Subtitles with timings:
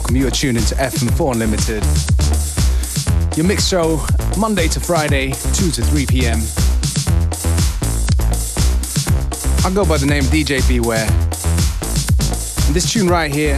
[0.00, 0.16] Welcome.
[0.16, 1.84] You are tuned into FM4 Unlimited.
[3.36, 4.02] Your mix show,
[4.38, 6.38] Monday to Friday, 2 to 3 p.m.
[9.62, 11.06] I go by the name DJ Beware.
[12.66, 13.56] And this tune right here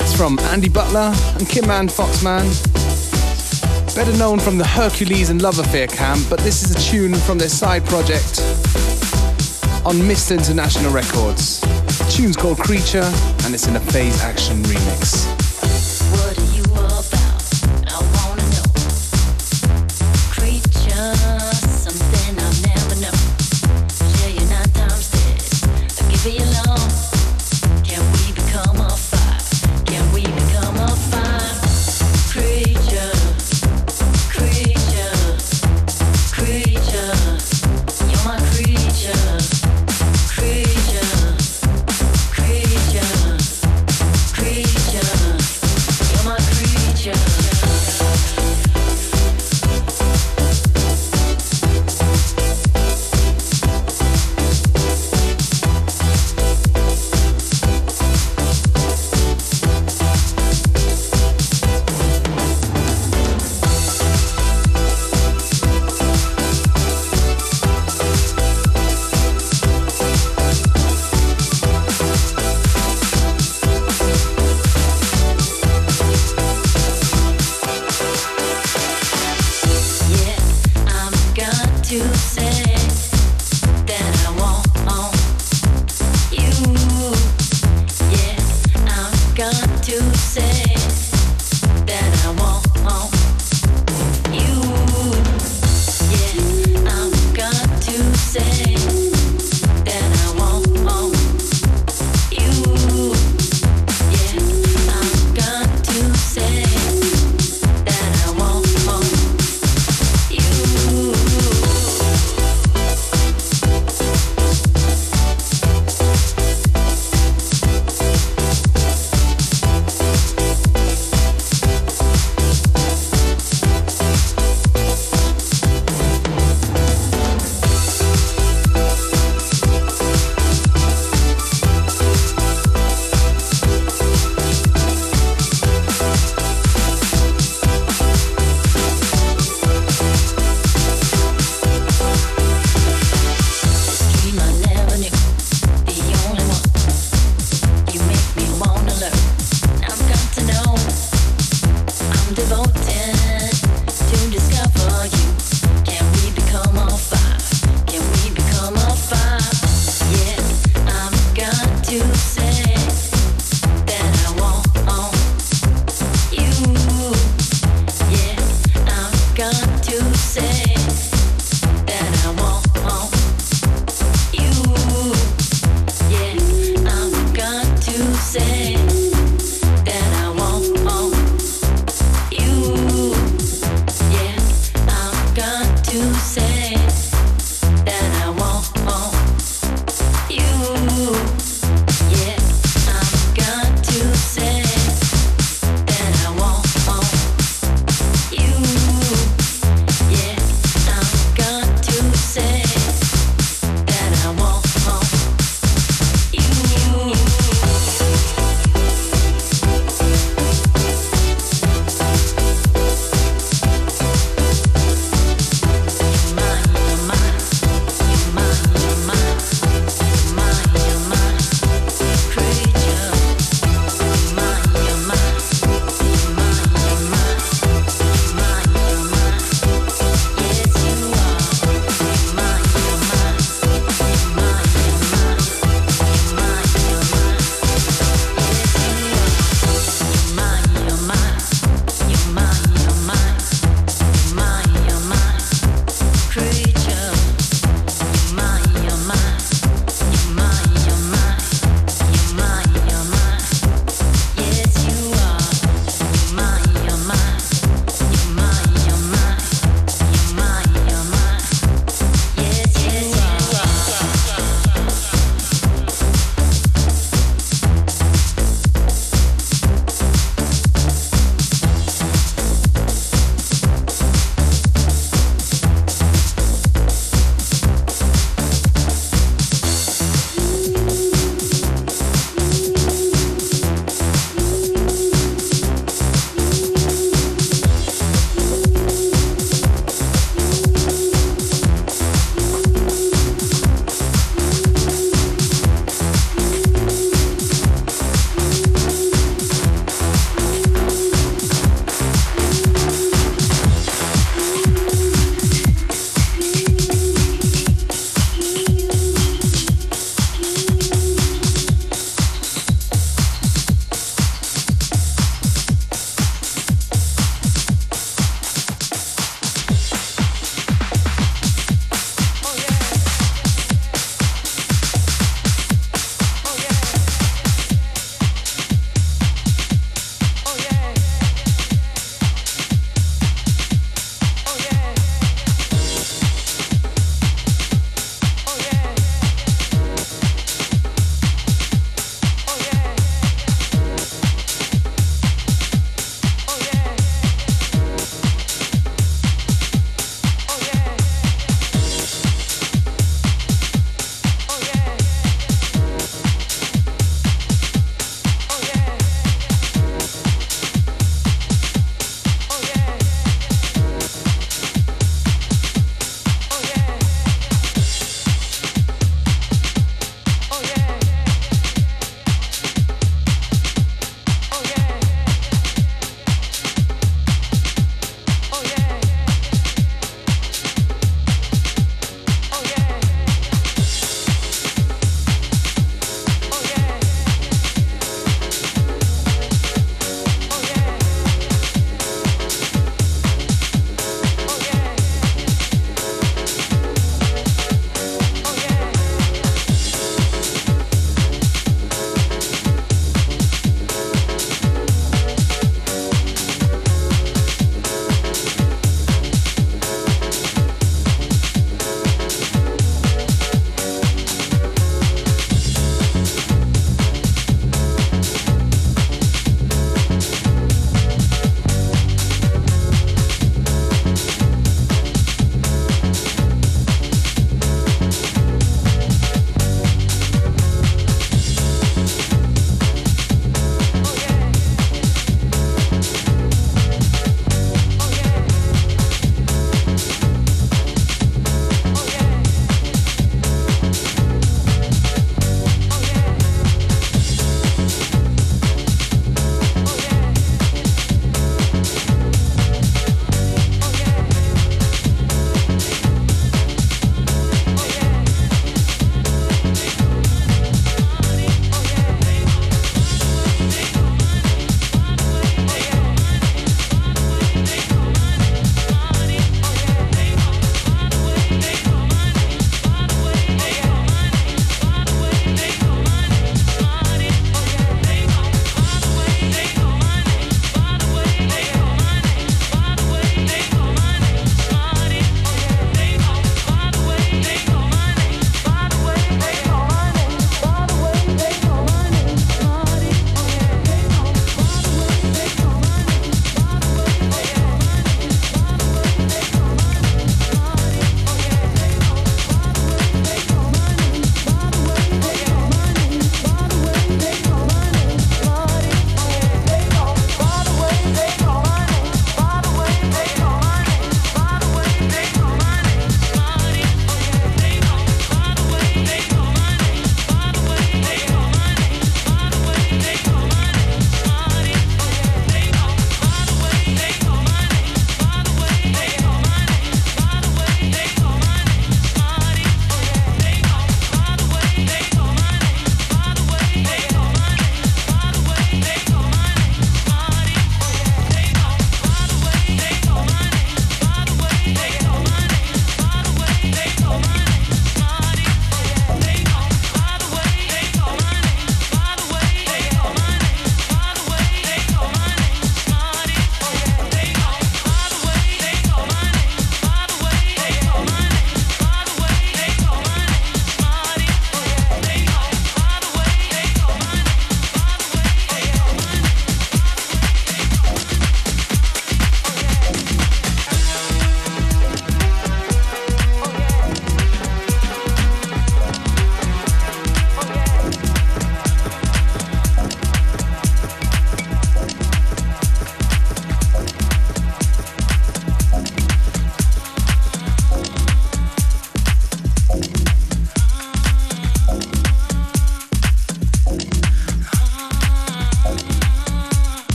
[0.00, 2.46] is from Andy Butler and Kim Ann Foxman.
[3.94, 7.36] Better known from the Hercules and Love Affair camp, but this is a tune from
[7.36, 8.40] their side project
[9.84, 10.32] on Mr.
[10.38, 11.60] International Records.
[11.60, 13.12] The tune's called Creature
[13.46, 15.35] and it's in a phase action remix.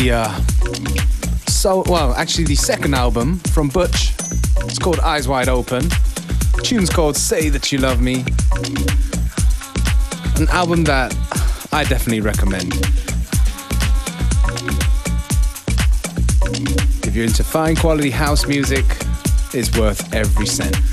[0.00, 0.40] The uh,
[1.46, 4.12] so well, actually the second album from Butch.
[4.64, 5.88] It's called Eyes Wide Open.
[5.88, 8.24] The tune's called Say That You Love Me.
[10.36, 11.14] An album that
[11.72, 12.72] I definitely recommend.
[17.06, 18.84] If you're into fine quality house music,
[19.54, 20.89] it's worth every cent.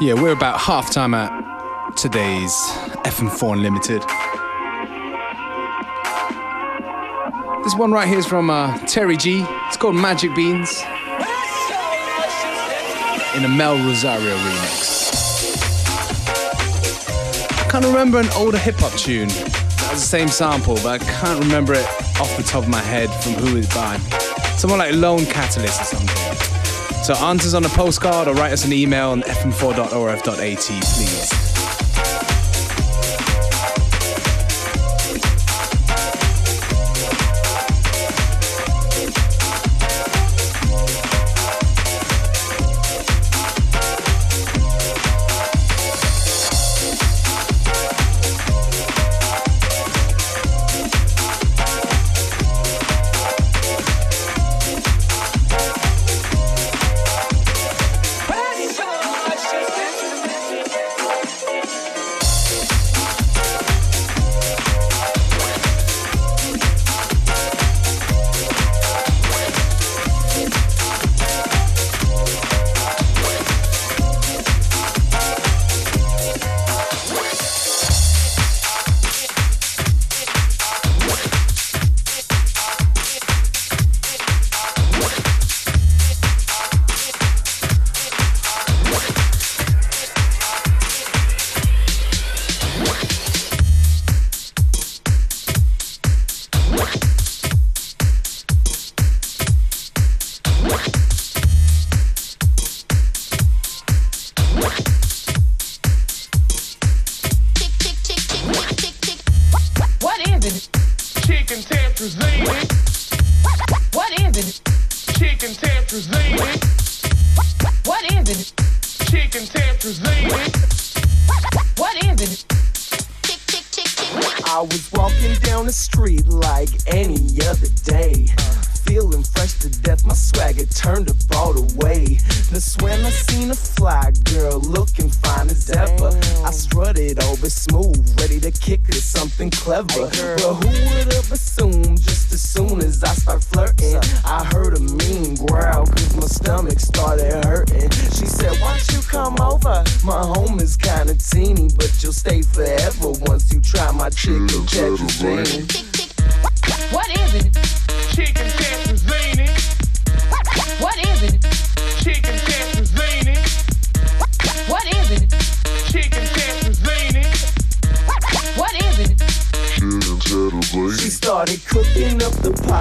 [0.00, 2.54] Yeah, we're about half time at today's
[3.02, 4.00] FM4 Unlimited.
[7.64, 9.44] This one right here is from uh, Terry G.
[9.66, 10.82] It's called Magic Beans
[13.36, 15.08] in a Mel Rosario remix.
[17.50, 21.04] I can't remember an older hip hop tune that has the same sample, but I
[21.20, 21.84] can't remember it
[22.20, 23.98] off the top of my head from who it's by.
[24.58, 26.17] Someone like Lone Catalyst or something.
[27.08, 31.47] So answers on a postcard or write us an email on fm4.orf.at, please.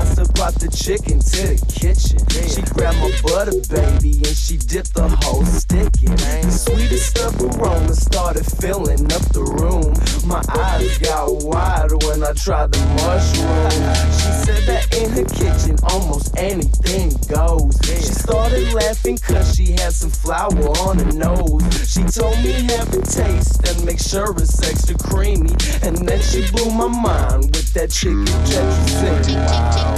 [0.08, 2.20] Up the brought the chicken to the kitchen.
[2.48, 6.16] She grabbed my butter, baby, and she dipped the whole stick in.
[6.16, 9.94] The sweetest of aroma started filling up the room.
[10.26, 13.72] My eyes got wide when I tried the mushroom.
[14.20, 17.80] She said that in her kitchen, almost anything goes.
[17.84, 21.64] She started laughing cause she had some flour on her nose.
[21.90, 25.56] She told me have a taste and make sure it's extra creamy.
[25.82, 29.36] And then she blew my mind with that chicken tetrazzini.
[29.36, 29.97] Wow.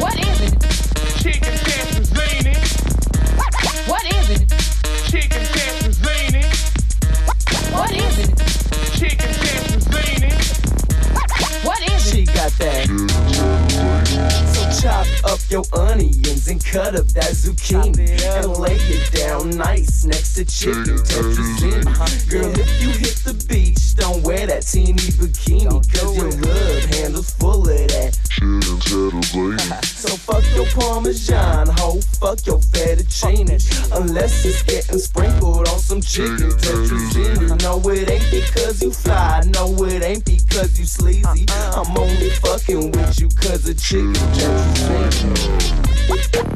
[0.00, 0.54] What is it?
[1.22, 2.56] Chicken tetrazzini.
[3.88, 4.48] What is it?
[5.10, 6.44] Chicken tetrazzini.
[7.72, 8.30] What is it?
[8.98, 10.32] Chicken tetrazzini.
[11.64, 12.14] What is it?
[12.14, 12.86] She got that.
[14.54, 20.04] So chop up your onions and cut up that zucchini and lay it down nice
[20.04, 22.30] next to chicken tetrazzini.
[22.30, 27.30] Girl, if you hit the beach, don't wear that teeny bikini cause your love handle's
[27.30, 28.16] full of that.
[29.84, 33.48] So fuck your parmesan, ho, fuck your fettuccine
[33.96, 39.72] Unless it's getting sprinkled on some chicken tetrazzini No, it ain't because you fly, no,
[39.84, 41.82] it ain't because you sleazy uh-uh.
[41.82, 45.96] I'm only fucking with you cause of chicken tetrazzini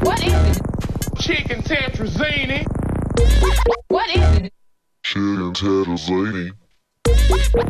[0.05, 0.61] What is it?
[1.19, 2.65] Chicken tetrazzini.
[3.87, 4.53] What is it?
[5.03, 6.60] Chicken tetrazzini.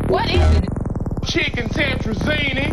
[0.08, 0.68] What is it?
[1.24, 2.72] Chicken tetrazzini.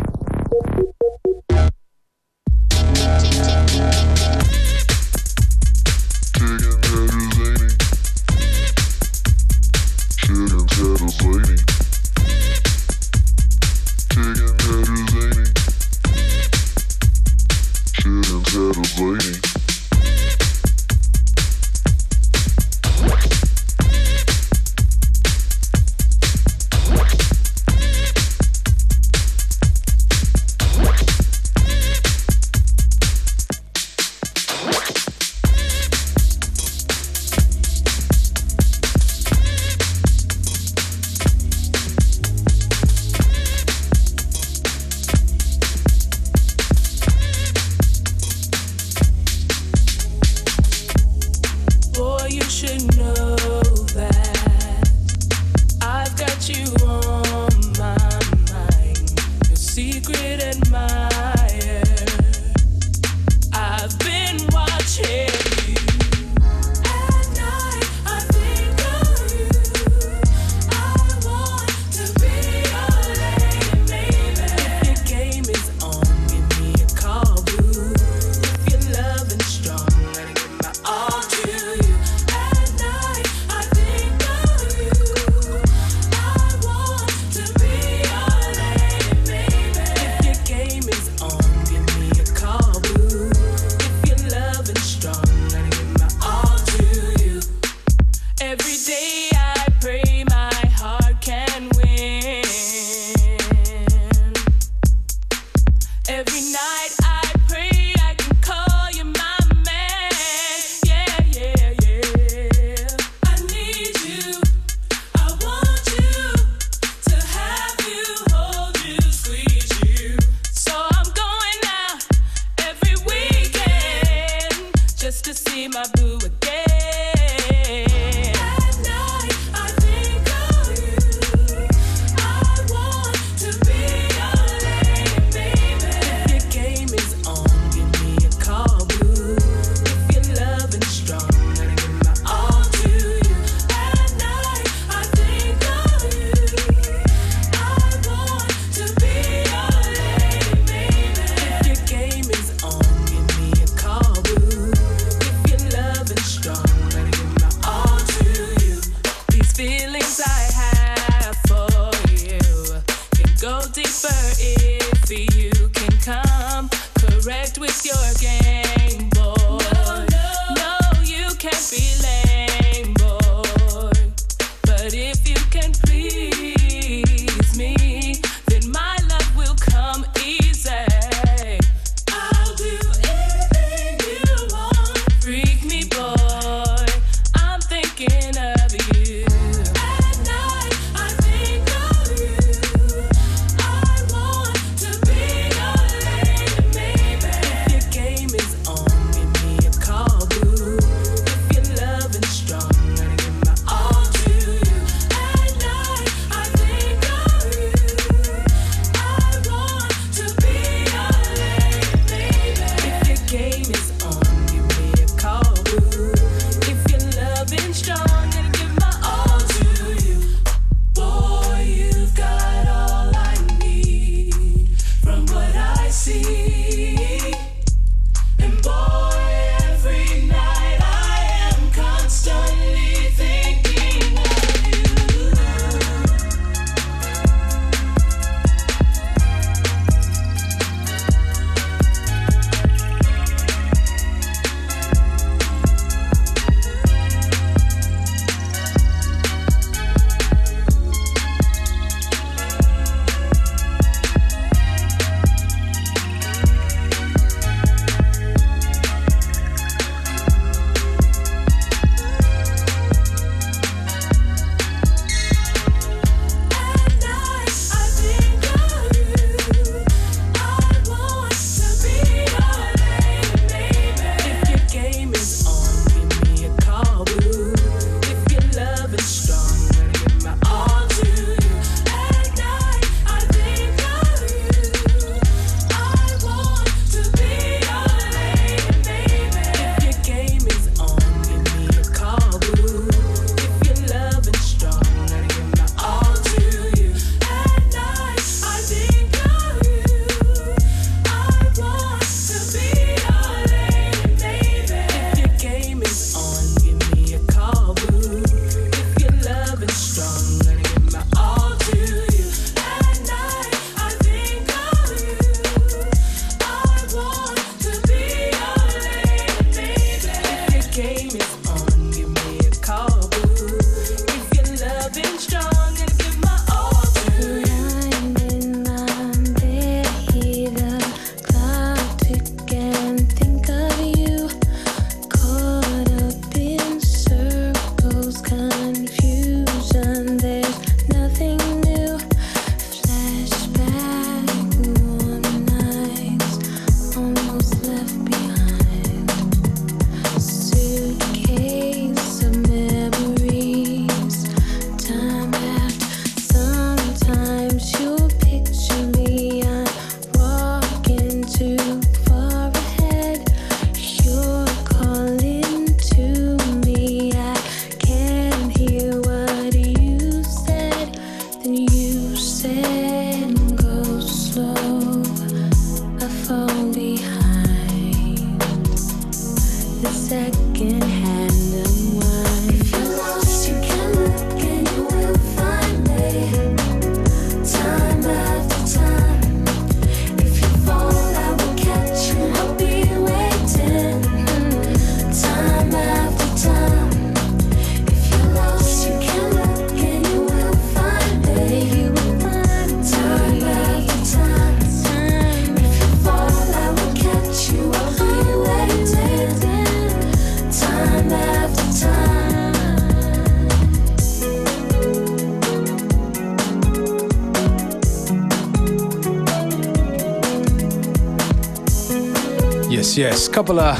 [422.70, 423.26] Yes, yes.
[423.28, 423.76] Couple of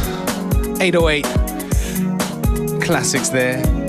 [0.81, 1.25] 808
[2.83, 3.80] classics there.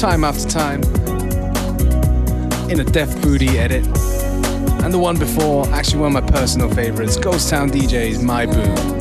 [0.00, 0.82] time after time
[2.70, 3.84] in a Def Booty edit.
[4.82, 8.99] And the one before, actually one of my personal favorites, Ghost Town DJ's My Boo.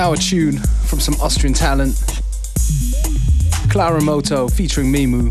[0.00, 1.94] now a tune from some Austrian talent,
[3.68, 5.30] Clara Moto featuring Mimu.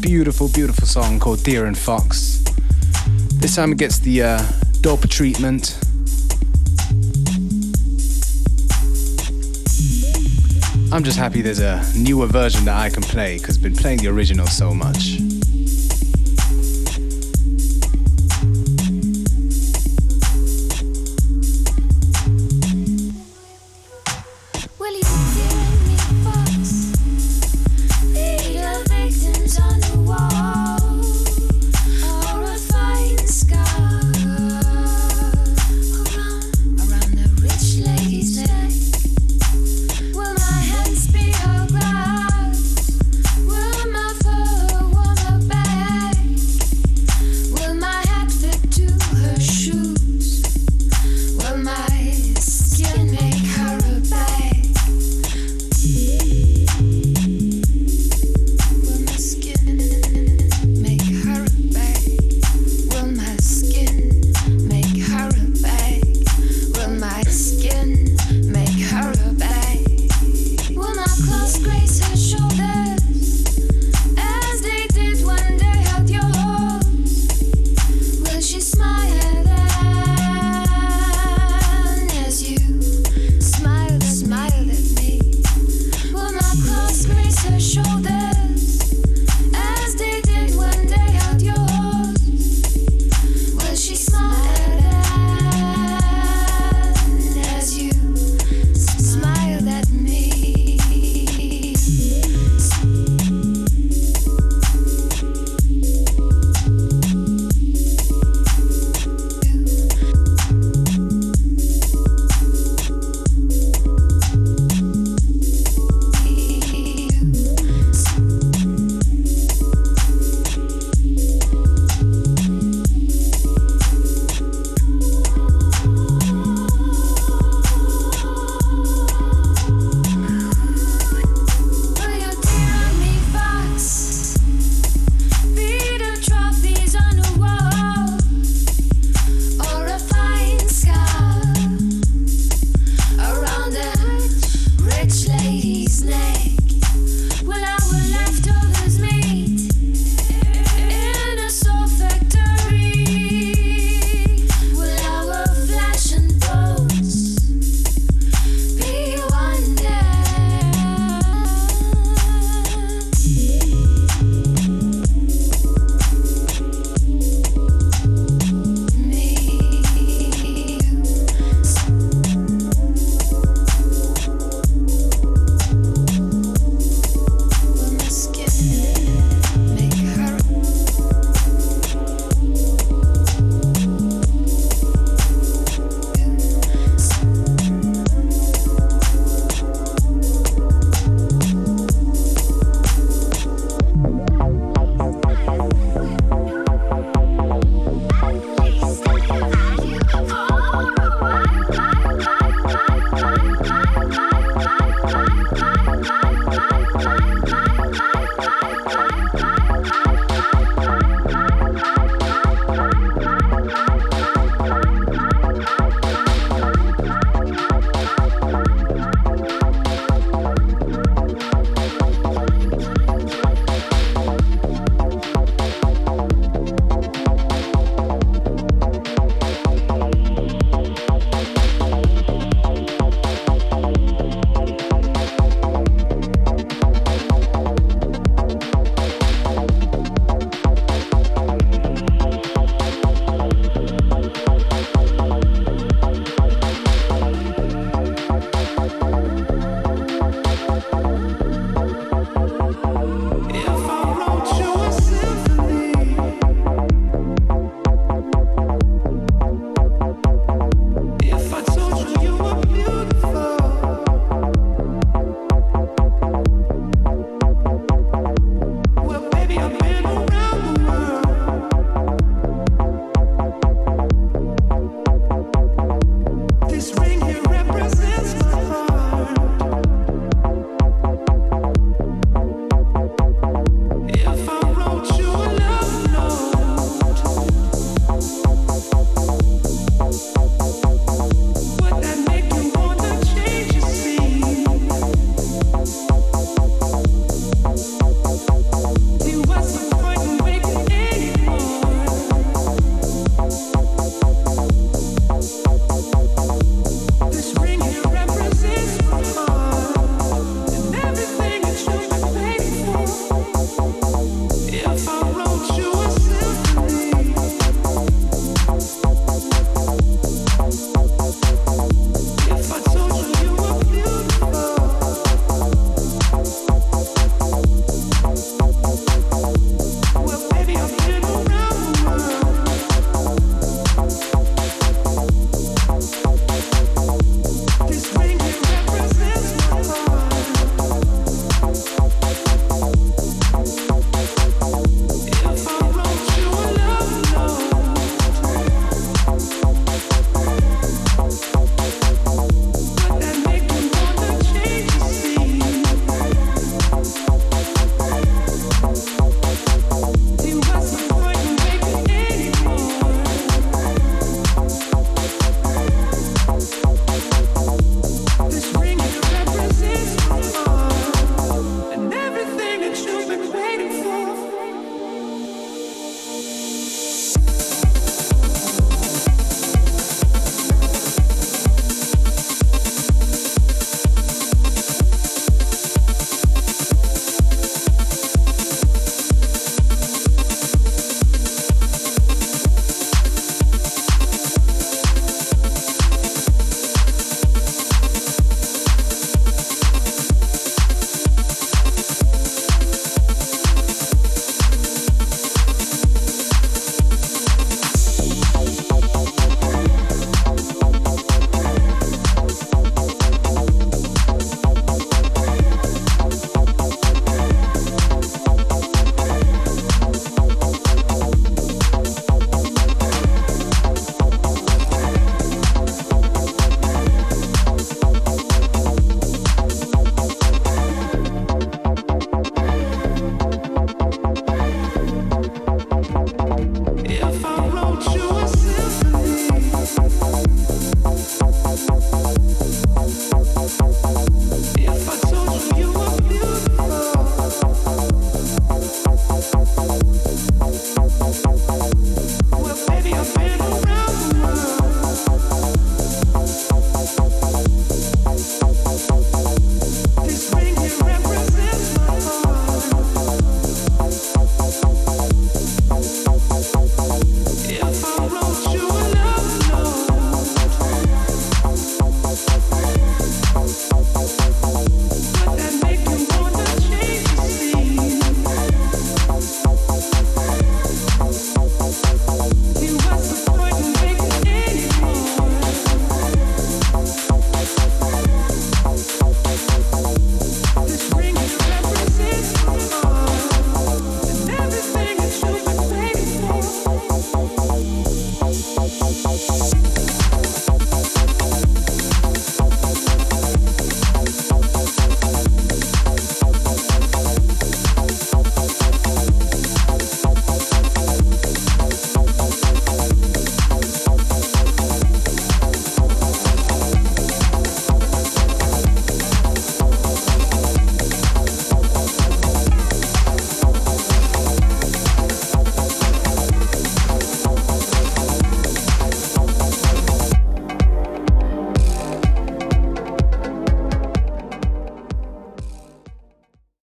[0.00, 2.44] Beautiful, beautiful song called Deer and Fox.
[3.40, 4.42] This time it gets the uh,
[4.82, 5.76] dope treatment.
[10.92, 13.98] I'm just happy there's a newer version that I can play because I've been playing
[13.98, 15.18] the original so much.